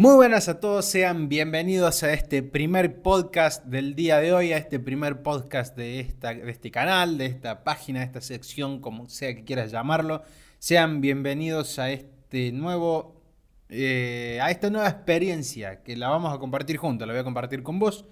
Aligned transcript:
Muy 0.00 0.14
buenas 0.14 0.48
a 0.48 0.60
todos, 0.60 0.86
sean 0.86 1.28
bienvenidos 1.28 2.02
a 2.04 2.14
este 2.14 2.42
primer 2.42 3.02
podcast 3.02 3.66
del 3.66 3.94
día 3.94 4.18
de 4.18 4.32
hoy, 4.32 4.50
a 4.50 4.56
este 4.56 4.80
primer 4.80 5.22
podcast 5.22 5.76
de, 5.76 6.00
esta, 6.00 6.32
de 6.32 6.50
este 6.50 6.70
canal, 6.70 7.18
de 7.18 7.26
esta 7.26 7.64
página, 7.64 8.00
de 8.00 8.06
esta 8.06 8.22
sección, 8.22 8.80
como 8.80 9.10
sea 9.10 9.34
que 9.34 9.44
quieras 9.44 9.70
llamarlo. 9.72 10.22
Sean 10.58 11.02
bienvenidos 11.02 11.78
a 11.78 11.90
este 11.90 12.50
nuevo, 12.50 13.20
eh, 13.68 14.38
a 14.40 14.50
esta 14.50 14.70
nueva 14.70 14.88
experiencia 14.88 15.82
que 15.82 15.94
la 15.98 16.08
vamos 16.08 16.34
a 16.34 16.38
compartir 16.38 16.78
juntos, 16.78 17.06
la 17.06 17.12
voy 17.12 17.20
a 17.20 17.24
compartir 17.24 17.62
con 17.62 17.78
vos 17.78 18.06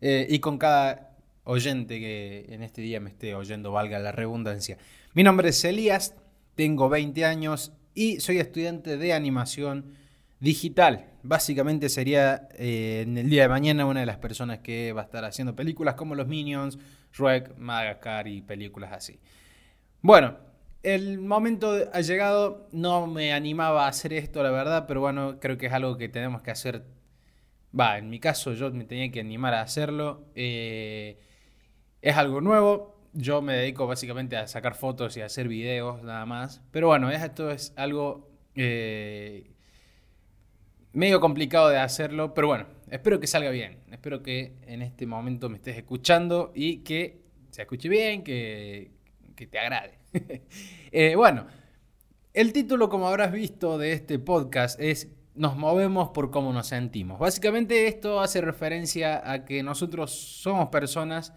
eh, 0.00 0.28
y 0.30 0.38
con 0.38 0.56
cada 0.56 1.16
oyente 1.42 1.98
que 1.98 2.46
en 2.48 2.62
este 2.62 2.80
día 2.80 3.00
me 3.00 3.10
esté 3.10 3.34
oyendo, 3.34 3.72
valga 3.72 3.98
la 3.98 4.12
redundancia. 4.12 4.78
Mi 5.14 5.24
nombre 5.24 5.48
es 5.48 5.64
Elías, 5.64 6.14
tengo 6.54 6.88
20 6.88 7.24
años 7.24 7.72
y 7.92 8.20
soy 8.20 8.38
estudiante 8.38 8.96
de 8.96 9.12
animación 9.12 10.03
digital. 10.44 11.06
Básicamente 11.22 11.88
sería 11.88 12.48
eh, 12.52 13.04
en 13.06 13.16
el 13.16 13.30
día 13.30 13.42
de 13.42 13.48
mañana 13.48 13.86
una 13.86 14.00
de 14.00 14.06
las 14.06 14.18
personas 14.18 14.58
que 14.58 14.92
va 14.92 15.00
a 15.00 15.04
estar 15.04 15.24
haciendo 15.24 15.56
películas 15.56 15.94
como 15.94 16.14
los 16.14 16.28
Minions, 16.28 16.78
Shrek, 17.12 17.56
Madagascar 17.56 18.28
y 18.28 18.42
películas 18.42 18.92
así. 18.92 19.18
Bueno, 20.02 20.36
el 20.82 21.18
momento 21.18 21.72
ha 21.90 22.00
llegado, 22.02 22.68
no 22.72 23.06
me 23.06 23.32
animaba 23.32 23.86
a 23.86 23.88
hacer 23.88 24.12
esto, 24.12 24.42
la 24.42 24.50
verdad, 24.50 24.84
pero 24.86 25.00
bueno, 25.00 25.40
creo 25.40 25.56
que 25.56 25.66
es 25.66 25.72
algo 25.72 25.96
que 25.96 26.10
tenemos 26.10 26.42
que 26.42 26.50
hacer. 26.50 26.84
Va, 27.78 27.96
en 27.96 28.10
mi 28.10 28.20
caso 28.20 28.52
yo 28.52 28.70
me 28.70 28.84
tenía 28.84 29.10
que 29.10 29.20
animar 29.20 29.54
a 29.54 29.62
hacerlo. 29.62 30.26
Eh, 30.34 31.18
es 32.02 32.16
algo 32.16 32.42
nuevo, 32.42 33.00
yo 33.14 33.40
me 33.40 33.54
dedico 33.54 33.86
básicamente 33.86 34.36
a 34.36 34.46
sacar 34.46 34.74
fotos 34.74 35.16
y 35.16 35.22
a 35.22 35.26
hacer 35.26 35.48
videos 35.48 36.02
nada 36.02 36.26
más. 36.26 36.62
Pero 36.70 36.88
bueno, 36.88 37.10
esto 37.10 37.50
es 37.50 37.72
algo 37.76 38.30
eh, 38.54 39.53
medio 40.94 41.20
complicado 41.20 41.68
de 41.68 41.78
hacerlo, 41.78 42.32
pero 42.34 42.46
bueno, 42.46 42.66
espero 42.90 43.20
que 43.20 43.26
salga 43.26 43.50
bien. 43.50 43.78
Espero 43.90 44.22
que 44.22 44.54
en 44.66 44.80
este 44.80 45.06
momento 45.06 45.50
me 45.50 45.56
estés 45.56 45.76
escuchando 45.76 46.52
y 46.54 46.78
que 46.78 47.20
se 47.50 47.62
escuche 47.62 47.88
bien, 47.88 48.22
que, 48.22 48.90
te 49.36 49.58
agrade. 49.58 49.98
Eh, 50.96 51.16
bueno, 51.16 51.48
el 52.32 52.52
título, 52.52 52.88
como 52.88 53.08
habrás 53.08 53.32
visto 53.32 53.78
de 53.78 53.92
este 53.92 54.20
podcast, 54.20 54.78
es 54.80 55.10
Nos 55.34 55.56
movemos 55.56 56.10
por 56.10 56.30
cómo 56.30 56.52
nos 56.52 56.68
sentimos. 56.68 57.18
Básicamente 57.18 57.88
esto 57.88 58.20
hace 58.20 58.40
referencia 58.40 59.28
a 59.28 59.44
que 59.44 59.64
nosotros 59.64 60.12
somos 60.12 60.68
personas 60.68 61.32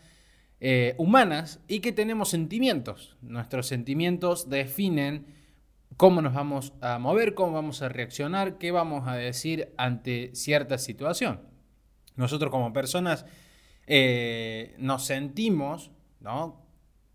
eh, 0.59 0.93
humanas 0.99 1.59
y 1.67 1.79
que 1.79 1.91
tenemos 1.91 2.29
sentimientos. 2.29 3.17
Nuestros 3.23 3.65
sentimientos 3.65 4.47
definen 4.47 5.25
cómo 5.95 6.21
nos 6.21 6.33
vamos 6.33 6.73
a 6.81 6.99
mover, 6.99 7.33
cómo 7.33 7.53
vamos 7.53 7.81
a 7.81 7.89
reaccionar, 7.89 8.57
qué 8.57 8.71
vamos 8.71 9.07
a 9.07 9.15
decir 9.15 9.73
ante 9.77 10.31
cierta 10.35 10.77
situación. 10.77 11.41
Nosotros 12.15 12.51
como 12.51 12.73
personas 12.73 13.25
eh, 13.85 14.75
nos 14.77 15.05
sentimos, 15.05 15.91
¿no? 16.19 16.65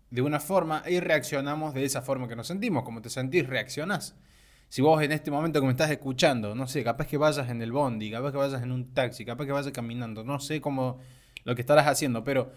De 0.09 0.21
una 0.21 0.39
forma 0.39 0.83
y 0.87 0.99
reaccionamos 0.99 1.73
de 1.73 1.85
esa 1.85 2.01
forma 2.01 2.27
que 2.27 2.35
nos 2.35 2.47
sentimos. 2.47 2.83
Como 2.83 3.01
te 3.01 3.09
sentís, 3.09 3.47
reaccionás. 3.47 4.15
Si 4.69 4.81
vos 4.81 5.01
en 5.03 5.11
este 5.11 5.29
momento 5.29 5.59
que 5.59 5.67
me 5.67 5.71
estás 5.71 5.91
escuchando, 5.91 6.55
no 6.55 6.67
sé, 6.67 6.83
capaz 6.83 7.05
que 7.05 7.17
vayas 7.17 7.49
en 7.49 7.61
el 7.61 7.71
bondi, 7.71 8.09
capaz 8.09 8.31
que 8.31 8.37
vayas 8.37 8.63
en 8.63 8.71
un 8.71 8.93
taxi, 8.93 9.23
capaz 9.23 9.45
que 9.45 9.51
vayas 9.51 9.71
caminando, 9.71 10.23
no 10.23 10.39
sé 10.39 10.61
cómo 10.61 10.99
lo 11.43 11.53
que 11.53 11.61
estarás 11.61 11.85
haciendo, 11.85 12.23
pero 12.23 12.51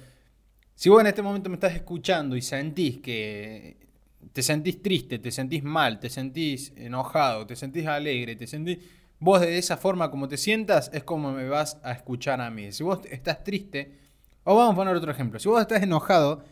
si 0.75 0.89
vos 0.89 1.01
en 1.01 1.09
este 1.09 1.21
momento 1.21 1.51
me 1.51 1.57
estás 1.57 1.75
escuchando 1.75 2.37
y 2.37 2.43
sentís 2.43 2.99
que 2.99 3.86
te 4.33 4.43
sentís 4.43 4.83
triste, 4.83 5.19
te 5.19 5.31
sentís 5.31 5.63
mal, 5.63 5.99
te 6.01 6.11
sentís 6.11 6.73
enojado, 6.77 7.47
te 7.47 7.57
sentís 7.57 7.87
alegre, 7.87 8.37
te 8.37 8.47
sentís... 8.47 8.79
Vos 9.19 9.41
de 9.41 9.57
esa 9.57 9.79
forma 9.79 10.11
como 10.11 10.29
te 10.29 10.37
sientas 10.37 10.91
es 10.93 11.03
como 11.03 11.33
me 11.33 11.49
vas 11.49 11.79
a 11.83 11.93
escuchar 11.93 12.41
a 12.41 12.51
mí. 12.51 12.71
Si 12.73 12.83
vos 12.83 13.01
estás 13.11 13.43
triste, 13.45 13.99
o 14.45 14.55
vamos 14.55 14.75
a 14.75 14.77
poner 14.77 14.95
otro 14.95 15.11
ejemplo, 15.11 15.39
si 15.39 15.49
vos 15.49 15.61
estás 15.61 15.83
enojado, 15.83 16.45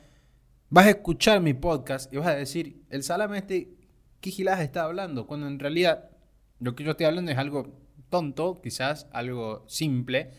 vas 0.71 0.87
a 0.87 0.91
escuchar 0.91 1.41
mi 1.41 1.53
podcast 1.53 2.13
y 2.13 2.17
vas 2.17 2.29
a 2.29 2.35
decir, 2.35 2.83
el 2.89 3.03
salame 3.03 3.39
este, 3.39 3.75
¿qué 4.21 4.31
giladas 4.31 4.61
está 4.61 4.85
hablando? 4.85 5.27
Cuando 5.27 5.47
en 5.47 5.59
realidad 5.59 6.11
lo 6.59 6.75
que 6.75 6.85
yo 6.85 6.93
estoy 6.93 7.07
hablando 7.07 7.31
es 7.31 7.39
algo 7.39 7.79
tonto, 8.09 8.61
quizás 8.63 9.07
algo 9.13 9.65
simple, 9.69 10.31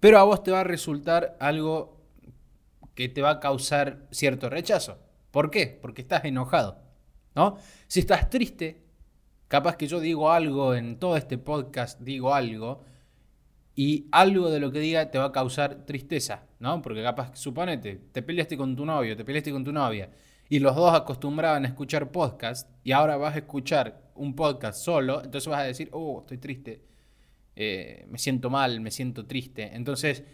pero 0.00 0.18
a 0.18 0.22
vos 0.22 0.42
te 0.42 0.50
va 0.50 0.60
a 0.60 0.64
resultar 0.64 1.36
algo 1.40 2.00
que 2.94 3.08
te 3.08 3.20
va 3.20 3.30
a 3.30 3.40
causar 3.40 4.06
cierto 4.10 4.48
rechazo. 4.48 4.98
¿Por 5.30 5.50
qué? 5.50 5.78
Porque 5.80 6.02
estás 6.02 6.24
enojado, 6.24 6.82
¿no? 7.34 7.56
Si 7.86 8.00
estás 8.00 8.30
triste, 8.30 8.82
capaz 9.48 9.76
que 9.76 9.86
yo 9.86 10.00
digo 10.00 10.30
algo 10.30 10.74
en 10.74 10.98
todo 10.98 11.16
este 11.16 11.38
podcast, 11.38 12.00
digo 12.00 12.34
algo, 12.34 12.84
y 13.74 14.08
algo 14.12 14.50
de 14.50 14.60
lo 14.60 14.72
que 14.72 14.80
diga 14.80 15.10
te 15.10 15.18
va 15.18 15.26
a 15.26 15.32
causar 15.32 15.86
tristeza, 15.86 16.46
¿no? 16.58 16.82
Porque 16.82 17.02
capaz, 17.02 17.36
suponete, 17.36 18.00
te 18.12 18.22
peleaste 18.22 18.56
con 18.56 18.76
tu 18.76 18.84
novio, 18.84 19.16
te 19.16 19.24
peleaste 19.24 19.52
con 19.52 19.64
tu 19.64 19.72
novia, 19.72 20.10
y 20.48 20.58
los 20.58 20.74
dos 20.74 20.92
acostumbraban 20.92 21.64
a 21.64 21.68
escuchar 21.68 22.10
podcast, 22.10 22.68
y 22.84 22.92
ahora 22.92 23.16
vas 23.16 23.34
a 23.36 23.38
escuchar 23.38 24.10
un 24.14 24.34
podcast 24.34 24.82
solo, 24.82 25.22
entonces 25.24 25.48
vas 25.48 25.60
a 25.60 25.64
decir, 25.64 25.88
oh, 25.92 26.20
estoy 26.20 26.38
triste, 26.38 26.84
eh, 27.56 28.06
me 28.08 28.18
siento 28.18 28.50
mal, 28.50 28.80
me 28.80 28.90
siento 28.90 29.26
triste. 29.26 29.74
Entonces, 29.74 30.24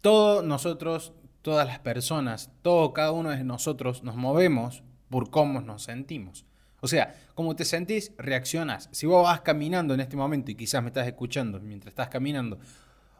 todos 0.00 0.44
nosotros 0.44 1.12
todas 1.42 1.66
las 1.66 1.78
personas, 1.78 2.50
todo, 2.62 2.92
cada 2.92 3.12
uno 3.12 3.30
de 3.30 3.44
nosotros 3.44 4.02
nos 4.02 4.16
movemos 4.16 4.82
por 5.08 5.30
cómo 5.30 5.60
nos 5.60 5.82
sentimos. 5.82 6.44
O 6.80 6.88
sea, 6.88 7.14
como 7.34 7.56
te 7.56 7.64
sentís, 7.64 8.12
reaccionas. 8.16 8.88
Si 8.92 9.06
vos 9.06 9.24
vas 9.24 9.42
caminando 9.42 9.94
en 9.94 10.00
este 10.00 10.16
momento 10.16 10.50
y 10.50 10.54
quizás 10.54 10.82
me 10.82 10.88
estás 10.88 11.06
escuchando 11.06 11.60
mientras 11.60 11.92
estás 11.92 12.08
caminando, 12.08 12.58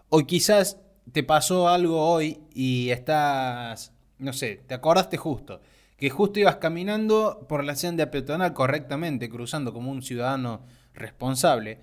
o 0.08 0.20
quizás 0.20 0.78
te 1.12 1.22
pasó 1.22 1.68
algo 1.68 2.00
hoy 2.00 2.40
y 2.54 2.90
estás, 2.90 3.92
no 4.18 4.32
sé, 4.32 4.62
te 4.66 4.74
acordaste 4.74 5.16
justo, 5.16 5.60
que 5.96 6.10
justo 6.10 6.40
ibas 6.40 6.56
caminando 6.56 7.44
por 7.48 7.64
la 7.64 7.76
senda 7.76 8.10
peatonal 8.10 8.54
correctamente, 8.54 9.28
cruzando 9.28 9.72
como 9.72 9.90
un 9.90 10.02
ciudadano 10.02 10.62
responsable, 10.94 11.78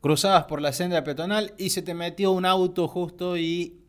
cruzabas 0.00 0.44
por 0.44 0.60
la 0.60 0.72
senda 0.72 1.02
peatonal 1.02 1.54
y 1.58 1.70
se 1.70 1.82
te 1.82 1.94
metió 1.94 2.30
un 2.30 2.44
auto 2.44 2.86
justo 2.86 3.36
y 3.36 3.80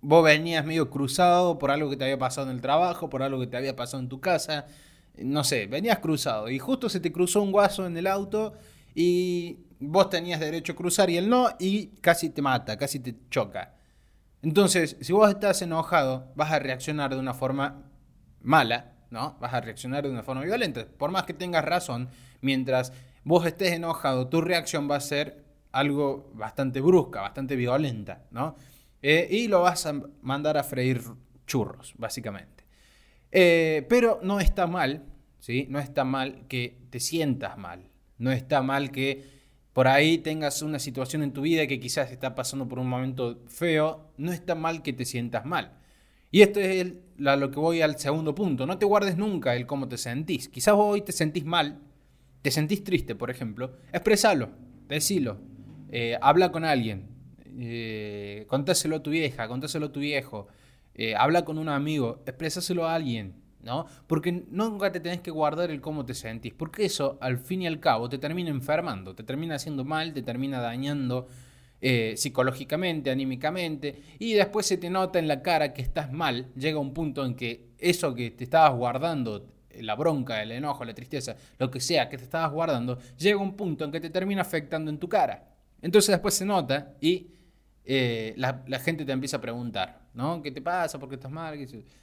vos 0.00 0.24
venías 0.24 0.64
medio 0.64 0.90
cruzado 0.90 1.58
por 1.58 1.70
algo 1.70 1.90
que 1.90 1.96
te 1.96 2.04
había 2.04 2.18
pasado 2.18 2.48
en 2.48 2.56
el 2.56 2.62
trabajo, 2.62 3.10
por 3.10 3.22
algo 3.22 3.40
que 3.40 3.46
te 3.46 3.56
había 3.56 3.76
pasado 3.76 4.02
en 4.02 4.08
tu 4.08 4.20
casa, 4.20 4.66
no 5.18 5.44
sé, 5.44 5.66
venías 5.66 5.98
cruzado 5.98 6.48
y 6.48 6.58
justo 6.58 6.88
se 6.88 7.00
te 7.00 7.12
cruzó 7.12 7.42
un 7.42 7.52
guaso 7.52 7.86
en 7.86 7.96
el 7.96 8.06
auto 8.06 8.54
y 8.94 9.58
vos 9.78 10.08
tenías 10.10 10.40
derecho 10.40 10.72
a 10.72 10.76
cruzar 10.76 11.10
y 11.10 11.16
él 11.16 11.28
no 11.28 11.48
y 11.58 11.88
casi 12.00 12.30
te 12.30 12.42
mata, 12.42 12.76
casi 12.76 13.00
te 13.00 13.14
choca. 13.30 13.74
Entonces, 14.42 14.96
si 15.00 15.12
vos 15.12 15.28
estás 15.28 15.60
enojado, 15.62 16.32
vas 16.34 16.50
a 16.50 16.58
reaccionar 16.58 17.10
de 17.10 17.18
una 17.18 17.34
forma 17.34 17.82
mala, 18.42 18.92
¿no? 19.10 19.36
Vas 19.38 19.52
a 19.52 19.60
reaccionar 19.60 20.04
de 20.04 20.10
una 20.10 20.22
forma 20.22 20.42
violenta. 20.42 20.86
Por 20.86 21.10
más 21.10 21.24
que 21.24 21.34
tengas 21.34 21.64
razón, 21.64 22.08
mientras 22.40 22.92
vos 23.22 23.44
estés 23.44 23.72
enojado, 23.72 24.28
tu 24.28 24.40
reacción 24.40 24.90
va 24.90 24.96
a 24.96 25.00
ser 25.00 25.44
algo 25.72 26.30
bastante 26.34 26.80
brusca, 26.80 27.20
bastante 27.20 27.54
violenta, 27.54 28.22
¿no? 28.30 28.56
Eh, 29.02 29.28
y 29.30 29.48
lo 29.48 29.62
vas 29.62 29.86
a 29.86 30.00
mandar 30.22 30.56
a 30.56 30.62
freír 30.62 31.02
churros, 31.46 31.94
básicamente. 31.96 32.64
Eh, 33.32 33.86
pero 33.88 34.20
no 34.22 34.40
está 34.40 34.66
mal, 34.66 35.04
¿sí? 35.38 35.66
No 35.70 35.78
está 35.78 36.04
mal 36.04 36.46
que 36.48 36.78
te 36.90 37.00
sientas 37.00 37.56
mal. 37.58 37.88
No 38.18 38.32
está 38.32 38.62
mal 38.62 38.90
que 38.90 39.24
por 39.72 39.88
ahí 39.88 40.18
tengas 40.18 40.62
una 40.62 40.78
situación 40.78 41.22
en 41.22 41.32
tu 41.32 41.42
vida 41.42 41.66
que 41.66 41.80
quizás 41.80 42.10
está 42.10 42.34
pasando 42.34 42.68
por 42.68 42.78
un 42.78 42.88
momento 42.88 43.42
feo. 43.46 44.12
No 44.16 44.32
está 44.32 44.54
mal 44.54 44.82
que 44.82 44.92
te 44.92 45.04
sientas 45.04 45.44
mal. 45.46 45.78
Y 46.30 46.42
esto 46.42 46.60
es 46.60 46.92
lo 47.16 47.50
que 47.50 47.58
voy 47.58 47.82
al 47.82 47.98
segundo 47.98 48.34
punto. 48.34 48.66
No 48.66 48.78
te 48.78 48.86
guardes 48.86 49.16
nunca 49.16 49.56
el 49.56 49.66
cómo 49.66 49.88
te 49.88 49.96
sentís. 49.96 50.48
Quizás 50.48 50.74
hoy 50.76 51.02
te 51.02 51.12
sentís 51.12 51.44
mal, 51.44 51.80
te 52.42 52.50
sentís 52.50 52.84
triste, 52.84 53.14
por 53.14 53.30
ejemplo. 53.30 53.76
Expresalo, 53.92 54.50
decilo. 54.88 55.38
Eh, 55.90 56.16
habla 56.20 56.52
con 56.52 56.64
alguien, 56.64 57.08
eh, 57.58 58.44
contáselo 58.48 58.96
a 58.96 59.02
tu 59.02 59.10
vieja, 59.10 59.48
contáselo 59.48 59.86
a 59.86 59.92
tu 59.92 60.00
viejo, 60.00 60.48
eh, 60.94 61.14
habla 61.14 61.44
con 61.44 61.58
un 61.58 61.68
amigo, 61.68 62.22
expresáselo 62.26 62.86
a 62.86 62.94
alguien, 62.94 63.34
¿no? 63.62 63.86
Porque 64.06 64.44
nunca 64.50 64.92
te 64.92 65.00
tenés 65.00 65.20
que 65.20 65.30
guardar 65.30 65.70
el 65.70 65.80
cómo 65.80 66.04
te 66.04 66.14
sentís, 66.14 66.54
porque 66.54 66.84
eso 66.84 67.18
al 67.20 67.38
fin 67.38 67.62
y 67.62 67.66
al 67.66 67.80
cabo 67.80 68.08
te 68.08 68.18
termina 68.18 68.50
enfermando, 68.50 69.14
te 69.14 69.22
termina 69.22 69.56
haciendo 69.56 69.84
mal, 69.84 70.12
te 70.12 70.22
termina 70.22 70.60
dañando 70.60 71.28
eh, 71.80 72.14
psicológicamente, 72.16 73.10
anímicamente, 73.10 74.02
y 74.18 74.34
después 74.34 74.66
se 74.66 74.76
te 74.76 74.90
nota 74.90 75.18
en 75.18 75.28
la 75.28 75.42
cara 75.42 75.72
que 75.72 75.82
estás 75.82 76.12
mal, 76.12 76.52
llega 76.54 76.78
un 76.78 76.92
punto 76.92 77.24
en 77.24 77.34
que 77.34 77.70
eso 77.78 78.14
que 78.14 78.30
te 78.30 78.44
estabas 78.44 78.76
guardando, 78.76 79.46
la 79.74 79.94
bronca, 79.94 80.42
el 80.42 80.52
enojo, 80.52 80.84
la 80.84 80.94
tristeza, 80.94 81.36
lo 81.58 81.70
que 81.70 81.80
sea 81.80 82.08
que 82.08 82.18
te 82.18 82.24
estabas 82.24 82.52
guardando, 82.52 82.98
llega 83.16 83.38
un 83.38 83.56
punto 83.56 83.84
en 83.84 83.92
que 83.92 84.00
te 84.00 84.10
termina 84.10 84.42
afectando 84.42 84.90
en 84.90 84.98
tu 84.98 85.08
cara. 85.08 85.48
Entonces 85.82 86.10
después 86.12 86.34
se 86.34 86.44
nota 86.44 86.94
y 87.00 87.28
eh, 87.92 88.34
la, 88.36 88.78
gente 88.78 89.04
te 89.04 89.10
empieza 89.10 89.38
a 89.38 89.40
preguntar, 89.40 90.02
¿no? 90.14 90.42
¿Qué 90.42 90.52
te 90.52 90.62
pasa? 90.62 91.00
¿Por 91.00 91.08
qué 91.08 91.16
estás 91.16 91.32
mal? 91.32 91.58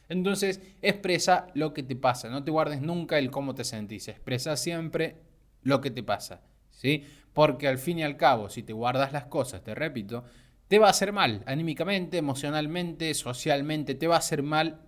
Entonces, 0.09 0.59
expresa 0.81 1.47
lo 1.53 1.73
que 1.73 1.81
te 1.81 1.95
pasa. 1.95 2.27
No 2.27 2.43
te 2.43 2.51
guardes 2.51 2.81
nunca 2.81 3.17
el 3.17 3.31
cómo 3.31 3.55
te 3.55 3.63
sentís. 3.63 4.09
Expresa 4.09 4.57
siempre 4.57 5.15
lo 5.61 5.79
que 5.79 5.89
te 5.89 6.03
pasa. 6.03 6.41
¿sí? 6.71 7.05
Porque 7.31 7.69
al 7.69 7.77
fin 7.77 7.99
y 7.99 8.03
al 8.03 8.17
cabo, 8.17 8.49
si 8.49 8.63
te 8.63 8.73
guardas 8.73 9.13
las 9.13 9.27
cosas, 9.27 9.63
te 9.63 9.75
repito, 9.75 10.25
te 10.67 10.77
va 10.77 10.87
a 10.87 10.89
hacer 10.89 11.13
mal, 11.13 11.41
anímicamente, 11.45 12.17
emocionalmente, 12.17 13.13
socialmente, 13.13 13.95
te 13.95 14.07
va 14.07 14.15
a 14.15 14.19
hacer 14.19 14.43
mal 14.43 14.81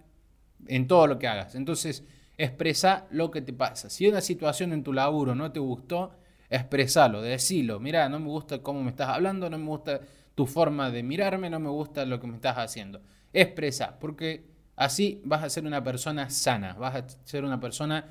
en 0.67 0.85
todo 0.85 1.07
lo 1.07 1.17
que 1.17 1.29
hagas. 1.29 1.55
Entonces, 1.55 2.03
expresa 2.37 3.07
lo 3.09 3.31
que 3.31 3.41
te 3.41 3.53
pasa. 3.53 3.89
Si 3.89 4.05
una 4.05 4.19
situación 4.19 4.73
en 4.73 4.83
tu 4.83 4.91
laburo 4.91 5.33
no 5.33 5.53
te 5.53 5.61
gustó, 5.61 6.11
expresalo, 6.49 7.21
decilo. 7.21 7.79
Mira, 7.79 8.09
no 8.09 8.19
me 8.19 8.27
gusta 8.27 8.59
cómo 8.59 8.83
me 8.83 8.89
estás 8.89 9.09
hablando, 9.09 9.49
no 9.49 9.57
me 9.57 9.65
gusta 9.65 10.01
tu 10.35 10.45
forma 10.45 10.89
de 10.89 11.03
mirarme, 11.03 11.49
no 11.49 11.59
me 11.59 11.69
gusta 11.69 12.05
lo 12.05 12.19
que 12.19 12.27
me 12.27 12.35
estás 12.35 12.57
haciendo. 12.57 13.01
Expresa, 13.33 13.99
porque 13.99 14.49
así 14.75 15.21
vas 15.25 15.43
a 15.43 15.49
ser 15.49 15.65
una 15.65 15.83
persona 15.83 16.29
sana, 16.29 16.73
vas 16.73 16.95
a 16.95 17.05
ser 17.25 17.43
una 17.43 17.59
persona 17.59 18.05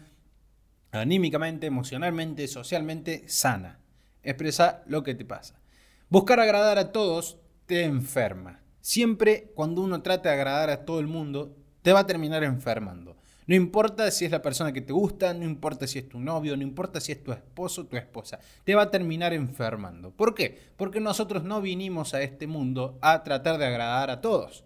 anímicamente, 0.92 1.66
emocionalmente, 1.66 2.46
socialmente 2.48 3.28
sana. 3.28 3.80
Expresa 4.22 4.82
lo 4.86 5.02
que 5.02 5.14
te 5.14 5.24
pasa. 5.24 5.60
Buscar 6.08 6.40
agradar 6.40 6.78
a 6.78 6.92
todos 6.92 7.38
te 7.66 7.84
enferma. 7.84 8.60
Siempre 8.80 9.52
cuando 9.54 9.82
uno 9.82 10.02
trata 10.02 10.30
de 10.30 10.36
agradar 10.36 10.70
a 10.70 10.84
todo 10.84 11.00
el 11.00 11.06
mundo, 11.06 11.56
te 11.82 11.92
va 11.92 12.00
a 12.00 12.06
terminar 12.06 12.42
enfermando. 12.44 13.17
No 13.48 13.54
importa 13.54 14.10
si 14.10 14.26
es 14.26 14.30
la 14.30 14.42
persona 14.42 14.74
que 14.74 14.82
te 14.82 14.92
gusta, 14.92 15.32
no 15.32 15.44
importa 15.44 15.86
si 15.86 15.98
es 15.98 16.06
tu 16.06 16.20
novio, 16.20 16.54
no 16.54 16.62
importa 16.62 17.00
si 17.00 17.12
es 17.12 17.24
tu 17.24 17.32
esposo 17.32 17.80
o 17.80 17.86
tu 17.86 17.96
esposa, 17.96 18.38
te 18.62 18.74
va 18.74 18.82
a 18.82 18.90
terminar 18.90 19.32
enfermando. 19.32 20.10
¿Por 20.10 20.34
qué? 20.34 20.58
Porque 20.76 21.00
nosotros 21.00 21.44
no 21.44 21.62
vinimos 21.62 22.12
a 22.12 22.20
este 22.20 22.46
mundo 22.46 22.98
a 23.00 23.24
tratar 23.24 23.56
de 23.56 23.64
agradar 23.64 24.10
a 24.10 24.20
todos. 24.20 24.64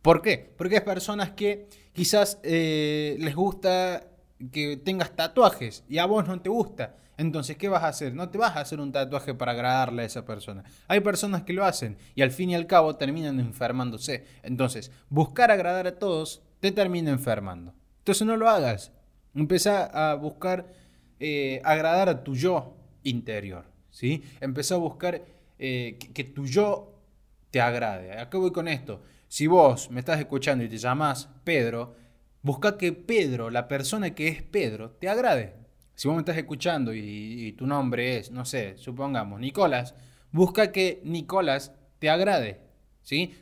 ¿Por 0.00 0.22
qué? 0.22 0.54
Porque 0.56 0.76
hay 0.76 0.84
personas 0.84 1.32
que 1.32 1.68
quizás 1.92 2.38
eh, 2.44 3.16
les 3.18 3.34
gusta 3.34 4.06
que 4.52 4.76
tengas 4.76 5.16
tatuajes 5.16 5.82
y 5.88 5.98
a 5.98 6.06
vos 6.06 6.24
no 6.24 6.40
te 6.40 6.50
gusta. 6.50 6.94
Entonces, 7.16 7.56
¿qué 7.56 7.68
vas 7.68 7.82
a 7.82 7.88
hacer? 7.88 8.14
No 8.14 8.28
te 8.28 8.38
vas 8.38 8.54
a 8.54 8.60
hacer 8.60 8.78
un 8.78 8.92
tatuaje 8.92 9.34
para 9.34 9.50
agradarle 9.50 10.02
a 10.02 10.06
esa 10.06 10.24
persona. 10.24 10.62
Hay 10.86 11.00
personas 11.00 11.42
que 11.42 11.52
lo 11.52 11.64
hacen 11.64 11.98
y 12.14 12.22
al 12.22 12.30
fin 12.30 12.50
y 12.50 12.54
al 12.54 12.68
cabo 12.68 12.94
terminan 12.94 13.40
enfermándose. 13.40 14.24
Entonces, 14.44 14.92
buscar 15.08 15.50
agradar 15.50 15.88
a 15.88 15.98
todos 15.98 16.42
te 16.60 16.70
termina 16.70 17.10
enfermando. 17.10 17.74
Entonces 18.08 18.26
no 18.26 18.38
lo 18.38 18.48
hagas. 18.48 18.90
Empieza 19.34 19.84
a 19.84 20.14
buscar 20.14 20.72
eh, 21.20 21.60
agradar 21.62 22.08
a 22.08 22.24
tu 22.24 22.34
yo 22.34 22.74
interior. 23.02 23.66
¿sí? 23.90 24.22
Empezá 24.40 24.76
a 24.76 24.78
buscar 24.78 25.26
eh, 25.58 25.98
que, 26.14 26.24
tu 26.24 26.46
yo 26.46 27.02
te 27.50 27.60
agrade. 27.60 28.18
Acá 28.18 28.38
voy 28.38 28.50
con 28.50 28.66
esto. 28.66 29.02
Si 29.28 29.46
vos 29.46 29.90
me 29.90 30.00
estás 30.00 30.18
escuchando 30.18 30.64
y 30.64 30.70
te 30.70 30.78
llamas 30.78 31.28
Pedro, 31.44 31.96
busca 32.40 32.78
que 32.78 32.94
Pedro, 32.94 33.50
la 33.50 33.68
persona 33.68 34.14
que 34.14 34.28
es 34.28 34.42
Pedro, 34.42 34.92
te 34.92 35.10
agrade. 35.10 35.56
Si 35.94 36.08
vos 36.08 36.14
me 36.14 36.22
estás 36.22 36.38
escuchando 36.38 36.94
y, 36.94 37.52
tu 37.58 37.66
nombre 37.66 38.16
es, 38.16 38.30
no 38.30 38.46
sé, 38.46 38.78
supongamos, 38.78 39.38
Nicolás, 39.38 39.94
busca 40.32 40.72
que 40.72 41.02
Nicolás 41.04 41.74
te 41.98 42.08
agrade. 42.08 42.67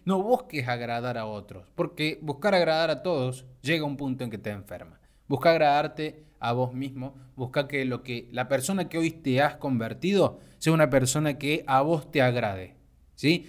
No 0.04 0.22
busques 0.22 0.68
agradar 0.68 1.18
a 1.18 1.26
otros, 1.26 1.68
porque 1.74 2.18
buscar 2.22 2.54
agradar 2.54 2.90
a 2.90 3.02
todos 3.02 3.46
llega 3.62 3.82
a 3.82 3.86
un 3.86 3.96
punto 3.96 4.24
en 4.24 4.30
que 4.30 4.38
te 4.38 4.50
enferma. 4.50 5.00
Busca 5.28 5.50
agradarte 5.50 6.24
a 6.38 6.52
vos 6.52 6.72
mismo, 6.72 7.16
busca 7.34 7.66
que 7.66 7.84
lo 7.84 8.02
que 8.02 8.28
la 8.30 8.48
persona 8.48 8.88
que 8.88 8.98
hoy 8.98 9.10
te 9.10 9.42
has 9.42 9.56
convertido 9.56 10.38
sea 10.58 10.72
una 10.72 10.90
persona 10.90 11.38
que 11.38 11.64
a 11.66 11.82
vos 11.82 12.10
te 12.10 12.22
agrade, 12.22 12.76
¿sí? 13.14 13.48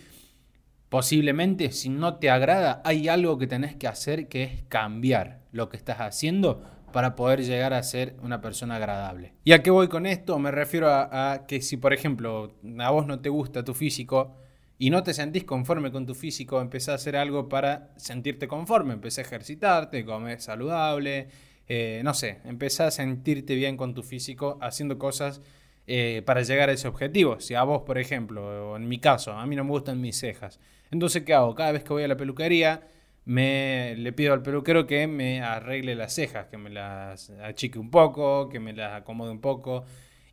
Posiblemente 0.89 1.71
si 1.71 1.89
no 1.89 2.15
te 2.15 2.29
agrada, 2.29 2.81
hay 2.83 3.09
algo 3.09 3.37
que 3.37 3.45
tenés 3.45 3.75
que 3.75 3.87
hacer 3.87 4.27
que 4.27 4.43
es 4.43 4.63
cambiar 4.69 5.41
lo 5.51 5.69
que 5.69 5.77
estás 5.77 5.99
haciendo 5.99 6.63
para 6.93 7.15
poder 7.15 7.43
llegar 7.43 7.73
a 7.73 7.83
ser 7.83 8.15
una 8.23 8.41
persona 8.41 8.77
agradable. 8.77 9.33
¿Y 9.43 9.51
a 9.51 9.61
qué 9.61 9.69
voy 9.69 9.89
con 9.89 10.05
esto? 10.05 10.39
Me 10.39 10.49
refiero 10.49 10.87
a, 10.89 11.45
que 11.47 11.61
si, 11.61 11.77
por 11.77 11.93
ejemplo, 11.93 12.55
a 12.79 12.89
vos 12.89 13.05
no 13.05 13.19
te 13.19 13.29
gusta 13.29 13.63
tu 13.63 13.73
físico 13.73 14.37
y 14.79 14.89
no 14.89 15.03
te 15.03 15.13
sentís 15.13 15.43
conforme 15.43 15.91
con 15.91 16.05
tu 16.05 16.13
físico, 16.13 16.61
empezás 16.61 16.89
a 16.89 16.95
hacer 16.95 17.15
algo 17.15 17.49
para 17.49 17.89
sentirte 17.97 18.47
conforme, 18.47 18.93
empecé 18.93 19.21
a 19.21 19.23
ejercitarte, 19.23 20.05
comer 20.05 20.39
saludable, 20.39 21.27
eh, 21.67 22.01
no 22.03 22.13
sé, 22.13 22.39
empezás 22.45 22.87
a 22.87 22.91
sentirte 22.91 23.55
bien 23.55 23.75
con 23.75 23.93
tu 23.93 24.03
físico 24.03 24.57
haciendo 24.61 24.99
cosas 24.99 25.41
eh, 25.87 26.21
para 26.25 26.41
llegar 26.43 26.69
a 26.69 26.73
ese 26.73 26.87
objetivo. 26.87 27.39
Si 27.39 27.55
a 27.55 27.63
vos, 27.63 27.81
por 27.83 27.97
ejemplo, 27.97 28.71
o 28.71 28.77
en 28.77 28.87
mi 28.87 28.99
caso, 28.99 29.31
a 29.31 29.45
mí 29.45 29.55
no 29.55 29.63
me 29.63 29.71
gustan 29.71 29.99
mis 29.99 30.17
cejas, 30.17 30.59
entonces 30.91 31.23
¿qué 31.23 31.33
hago? 31.33 31.55
Cada 31.55 31.71
vez 31.71 31.83
que 31.83 31.93
voy 31.93 32.03
a 32.03 32.07
la 32.07 32.17
peluquería, 32.17 32.87
me 33.25 33.95
le 33.97 34.13
pido 34.13 34.33
al 34.33 34.41
peluquero 34.41 34.87
que 34.87 35.07
me 35.07 35.41
arregle 35.41 35.95
las 35.95 36.13
cejas, 36.13 36.47
que 36.47 36.57
me 36.57 36.69
las 36.69 37.29
achique 37.29 37.79
un 37.79 37.89
poco, 37.89 38.47
que 38.47 38.59
me 38.59 38.73
las 38.73 38.93
acomode 38.93 39.31
un 39.31 39.41
poco 39.41 39.85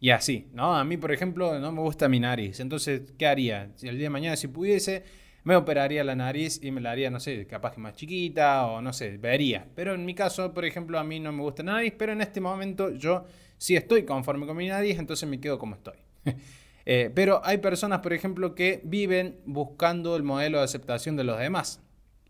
y 0.04 0.10
así, 0.10 0.48
¿no? 0.52 0.76
A 0.76 0.84
mí, 0.84 0.98
por 0.98 1.12
ejemplo, 1.12 1.58
no 1.58 1.72
me 1.72 1.80
gusta 1.80 2.10
mi 2.10 2.20
nariz. 2.20 2.60
Entonces, 2.60 3.14
¿qué 3.16 3.26
haría? 3.26 3.70
Si 3.76 3.88
el 3.88 3.96
día 3.96 4.04
de 4.04 4.10
mañana 4.10 4.36
si 4.36 4.48
pudiese, 4.48 5.02
me 5.44 5.56
operaría 5.56 6.04
la 6.04 6.14
nariz 6.14 6.60
y 6.62 6.70
me 6.72 6.82
la 6.82 6.90
haría, 6.90 7.08
no 7.10 7.18
sé, 7.20 7.46
capaz 7.46 7.72
que 7.72 7.80
más 7.80 7.94
chiquita 7.94 8.66
o 8.66 8.82
no 8.82 8.92
sé, 8.92 9.16
vería. 9.16 9.66
Pero 9.74 9.94
en 9.94 10.04
mi 10.04 10.14
caso, 10.14 10.52
por 10.52 10.66
ejemplo, 10.66 10.98
a 10.98 11.04
mí 11.04 11.20
no 11.20 11.32
me 11.32 11.40
gusta 11.40 11.62
la 11.62 11.72
nariz, 11.72 11.94
pero 11.96 12.12
en 12.12 12.20
este 12.20 12.42
momento 12.42 12.90
yo 12.90 13.24
sí 13.56 13.76
estoy 13.76 14.04
conforme 14.04 14.44
con 14.44 14.58
mi 14.58 14.68
nariz, 14.68 14.98
entonces 14.98 15.26
me 15.26 15.40
quedo 15.40 15.58
como 15.58 15.76
estoy. 15.76 15.96
Eh, 16.86 17.10
pero 17.14 17.40
hay 17.42 17.56
personas, 17.56 18.00
por 18.00 18.12
ejemplo, 18.12 18.54
que 18.54 18.82
viven 18.84 19.38
buscando 19.46 20.16
el 20.16 20.22
modelo 20.22 20.58
de 20.58 20.64
aceptación 20.64 21.16
de 21.16 21.24
los 21.24 21.38
demás. 21.38 21.80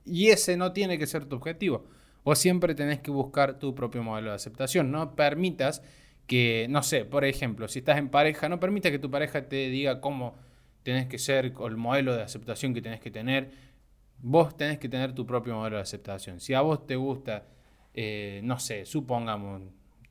Y 0.05 0.29
ese 0.29 0.56
no 0.56 0.73
tiene 0.73 0.97
que 0.97 1.09
ser 1.09 1.25
tu 1.25 1.35
objetivo. 1.35 1.88
O 2.23 2.37
siempre 2.37 2.77
tenés 2.77 3.00
que 3.00 3.11
buscar 3.11 3.59
tu 3.59 3.75
propio 3.75 4.05
modelo 4.05 4.29
de 4.29 4.37
aceptación. 4.37 4.93
No 4.93 5.17
permitas 5.17 5.82
que, 6.26 6.67
no 6.71 6.82
sé, 6.82 7.05
por 7.05 7.25
ejemplo, 7.25 7.69
si 7.69 7.81
estás 7.81 7.99
en 7.99 8.09
pareja, 8.09 8.49
no 8.49 8.61
permitas 8.61 8.91
que 8.91 8.99
tu 8.99 9.11
pareja 9.11 9.49
te 9.49 9.69
diga 9.69 10.00
cómo 10.00 10.37
tenés 10.82 11.06
que 11.06 11.19
ser 11.19 11.53
o 11.56 11.67
el 11.67 11.76
modelo 11.76 12.15
de 12.15 12.23
aceptación 12.23 12.75
que 12.75 12.82
tenés 12.82 13.00
que 13.00 13.11
tener. 13.11 13.50
Vos 14.19 14.56
tenés 14.56 14.79
que 14.79 14.88
tener 14.88 15.12
tu 15.15 15.26
propio 15.26 15.55
modelo 15.56 15.76
de 15.76 15.82
aceptación. 15.82 16.41
Si 16.41 16.55
a 16.55 16.61
vos 16.61 16.87
te 16.87 16.97
gusta, 16.97 17.47
eh, 17.93 18.41
no 18.44 18.59
sé, 18.59 18.87
supongamos, 18.87 19.62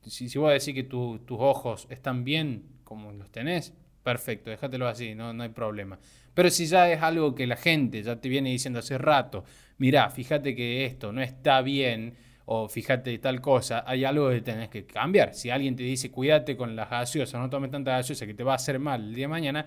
si, 0.06 0.28
si 0.28 0.38
vos 0.38 0.52
decís 0.52 0.74
que 0.74 0.84
tus 0.84 1.20
ojos 1.30 1.86
están 1.90 2.24
bien 2.24 2.64
como 2.84 3.12
los 3.12 3.30
tenés, 3.30 3.72
perfecto, 4.02 4.50
déjatelo 4.50 4.86
así, 4.86 5.14
no, 5.14 5.32
no 5.32 5.42
hay 5.42 5.48
problema. 5.48 5.98
Pero 6.34 6.50
si 6.50 6.66
ya 6.66 6.90
es 6.90 7.02
algo 7.02 7.34
que 7.34 7.46
la 7.46 7.56
gente 7.56 8.02
ya 8.02 8.20
te 8.20 8.28
viene 8.28 8.50
diciendo 8.50 8.80
hace 8.80 8.98
rato, 8.98 9.44
mirá, 9.78 10.10
fíjate 10.10 10.54
que 10.54 10.84
esto 10.84 11.12
no 11.12 11.22
está 11.22 11.62
bien 11.62 12.14
o 12.46 12.68
fíjate 12.68 13.18
tal 13.18 13.40
cosa, 13.40 13.84
hay 13.86 14.04
algo 14.04 14.30
que 14.30 14.40
tenés 14.40 14.68
que 14.68 14.84
cambiar. 14.86 15.34
Si 15.34 15.50
alguien 15.50 15.76
te 15.76 15.82
dice 15.82 16.10
cuídate 16.10 16.56
con 16.56 16.76
las 16.76 16.90
gaseosas, 16.90 17.40
no 17.40 17.48
tomes 17.48 17.70
tanta 17.70 17.92
gaseosa 17.92 18.26
que 18.26 18.34
te 18.34 18.44
va 18.44 18.52
a 18.52 18.56
hacer 18.56 18.78
mal 18.78 19.02
el 19.02 19.14
día 19.14 19.24
de 19.24 19.28
mañana, 19.28 19.66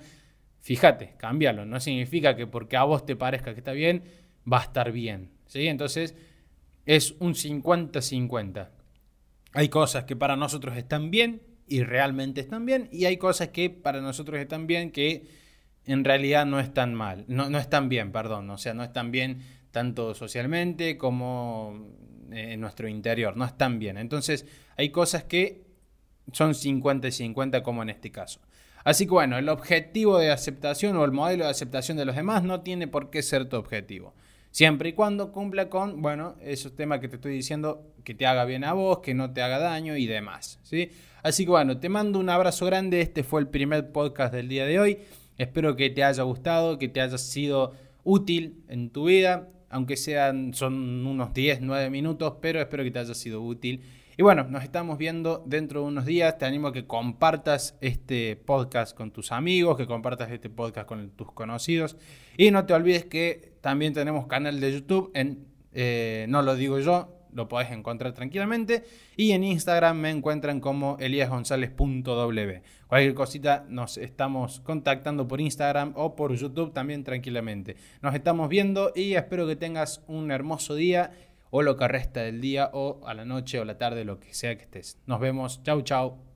fíjate, 0.62 1.16
cámbialo. 1.18 1.66
No 1.66 1.80
significa 1.80 2.36
que 2.36 2.48
porque 2.48 2.78
a 2.78 2.84
vos 2.84 3.06
te 3.06 3.16
parezca 3.16 3.54
que 3.54 3.60
está 3.60 3.72
bien, 3.72 4.04
va 4.52 4.60
a 4.60 4.64
estar 4.64 4.92
bien. 4.92 5.32
¿sí? 5.48 5.68
Entonces 5.68 6.16
es 6.86 7.16
un 7.20 7.34
50-50. 7.34 8.70
Hay 9.54 9.70
cosas 9.70 10.04
que 10.04 10.16
para 10.16 10.36
nosotros 10.36 10.78
están 10.78 11.10
bien 11.10 11.42
y 11.68 11.84
realmente 11.84 12.42
están 12.42 12.66
bien, 12.66 12.88
y 12.92 13.06
hay 13.06 13.18
cosas 13.18 13.50
que 13.50 13.70
para 13.70 14.00
nosotros 14.02 14.40
están 14.40 14.68
bien 14.68 14.92
que 14.92 15.28
en 15.86 16.04
realidad 16.04 16.46
no 16.46 16.60
están 16.60 16.94
mal, 16.94 17.26
no, 17.28 17.50
no 17.50 17.60
están 17.60 17.90
bien, 17.90 18.12
perdón, 18.12 18.50
o 18.50 18.58
sea, 18.58 18.74
no 18.74 18.84
están 18.84 19.12
bien 19.12 19.42
tanto 19.72 20.16
socialmente 20.16 20.98
como 20.98 21.92
en 22.32 22.60
nuestro 22.60 22.88
interior, 22.88 23.36
no 23.38 23.46
están 23.46 23.80
bien. 23.80 23.98
Entonces 23.98 24.46
hay 24.76 24.90
cosas 24.90 25.24
que 25.24 25.66
son 26.32 26.56
50 26.56 27.08
y 27.08 27.12
50 27.12 27.64
como 27.64 27.84
en 27.84 27.90
este 27.90 28.12
caso. 28.12 28.40
Así 28.84 29.06
que 29.06 29.12
bueno, 29.12 29.38
el 29.38 29.50
objetivo 29.50 30.18
de 30.18 30.32
aceptación 30.32 30.96
o 30.96 31.04
el 31.04 31.12
modelo 31.12 31.46
de 31.46 31.52
aceptación 31.52 31.98
de 31.98 32.06
los 32.06 32.16
demás 32.16 32.44
no 32.44 32.62
tiene 32.62 32.88
por 32.88 33.10
qué 33.10 33.22
ser 33.22 33.50
tu 33.50 33.58
objetivo. 33.58 34.14
Siempre 34.52 34.90
y 34.90 34.94
cuando 34.94 35.32
cumpla 35.32 35.70
con, 35.70 36.02
bueno, 36.02 36.36
esos 36.42 36.76
temas 36.76 37.00
que 37.00 37.10
te 37.10 37.18
estoy 37.18 37.34
diciendo, 37.34 37.94
que 38.04 38.16
te 38.16 38.26
haga 38.26 38.46
bien 38.46 38.64
a 38.64 38.74
vos, 38.74 39.00
que 39.00 39.14
no 39.14 39.32
te 39.32 39.42
haga 39.42 39.60
daño 39.60 39.98
y 39.98 40.08
demás. 40.08 40.60
¿sí? 40.64 40.92
Así 41.22 41.44
que 41.44 41.52
bueno, 41.52 41.80
te 41.80 41.90
mando 41.90 42.18
un 42.18 42.30
abrazo 42.30 42.66
grande. 42.66 43.02
Este 43.02 43.24
fue 43.24 43.42
el 43.42 43.48
primer 43.48 43.92
podcast 43.92 44.34
del 44.34 44.48
día 44.48 44.66
de 44.66 44.80
hoy. 44.80 45.00
Espero 45.38 45.76
que 45.76 45.90
te 45.90 46.04
haya 46.04 46.24
gustado, 46.24 46.80
que 46.80 46.88
te 46.88 47.02
haya 47.02 47.18
sido 47.18 47.74
útil 48.04 48.64
en 48.70 48.90
tu 48.90 49.06
vida 49.06 49.50
aunque 49.70 49.98
sean, 49.98 50.54
son 50.54 51.06
unos 51.06 51.34
10, 51.34 51.62
9 51.62 51.90
minutos, 51.90 52.36
pero 52.42 52.60
espero 52.60 52.84
que 52.84 52.92
te 52.92 53.00
haya 53.00 53.14
sido 53.14 53.42
útil. 53.42 53.82
Y 54.20 54.24
bueno, 54.24 54.46
nos 54.50 54.64
estamos 54.64 54.98
viendo 54.98 55.44
dentro 55.46 55.82
de 55.82 55.88
unos 55.88 56.06
días. 56.06 56.40
Te 56.40 56.46
animo 56.46 56.70
a 56.70 56.74
que 56.74 56.88
compartas 56.88 57.78
este 57.82 58.36
podcast 58.36 58.98
con 58.98 59.12
tus 59.12 59.32
amigos, 59.32 59.78
que 59.78 59.86
compartas 59.86 60.32
este 60.32 60.50
podcast 60.50 60.88
con 60.88 61.12
tus 61.12 61.32
conocidos. 61.34 61.98
Y 62.36 62.50
no 62.50 62.66
te 62.66 62.74
olvides 62.74 63.06
que 63.06 63.54
también 63.62 63.94
tenemos 63.94 64.26
canal 64.26 64.60
de 64.60 64.74
YouTube 64.74 65.12
en, 65.14 65.46
eh, 65.72 66.26
no 66.30 66.42
lo 66.42 66.56
digo 66.56 66.80
yo, 66.80 67.17
lo 67.34 67.48
podés 67.48 67.72
encontrar 67.72 68.14
tranquilamente. 68.14 68.84
Y 69.16 69.32
en 69.32 69.44
Instagram 69.44 69.98
me 69.98 70.10
encuentran 70.10 70.60
como 70.60 70.98
eliasgonzalez.w. 71.00 72.62
Cualquier 72.88 73.14
cosita 73.14 73.66
nos 73.70 73.98
estamos 73.98 74.60
contactando 74.62 75.28
por 75.28 75.42
Instagram 75.42 75.94
o 75.96 76.16
por 76.16 76.34
YouTube 76.34 76.74
también 76.74 77.04
tranquilamente. 77.04 77.76
Nos 78.02 78.16
estamos 78.16 78.50
viendo 78.50 78.92
y 78.96 79.14
espero 79.16 79.48
que 79.48 79.56
tengas 79.56 80.04
un 80.08 80.32
hermoso 80.32 80.76
día 80.76 81.12
o 81.50 81.62
lo 81.62 81.78
que 81.78 81.88
resta 81.88 82.22
del 82.22 82.42
día 82.42 82.70
o 82.74 83.02
a 83.06 83.14
la 83.14 83.26
noche 83.26 83.60
o 83.60 83.66
la 83.66 83.78
tarde, 83.78 84.06
lo 84.06 84.20
que 84.20 84.34
sea 84.34 84.58
que 84.58 84.64
estés. 84.64 85.00
Nos 85.06 85.20
vemos. 85.20 85.64
Chau, 85.64 85.82
chau. 85.82 86.27